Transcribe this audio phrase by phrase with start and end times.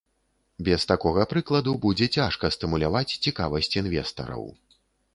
[0.67, 4.43] Без такога прыкладу будзе цяжка стымуляваць цікавасць інвестараў.